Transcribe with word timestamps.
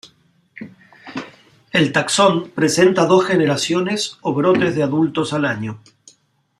El 1.73 1.91
taxón 1.91 2.49
presenta 2.49 3.05
dos 3.05 3.23
generaciones 3.27 4.17
o 4.21 4.33
brotes 4.33 4.75
de 4.75 4.81
adultos 4.81 5.31
al 5.31 5.45
año. 5.45 5.79